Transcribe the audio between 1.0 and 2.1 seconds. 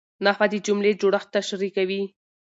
جوړښت تشریح کوي.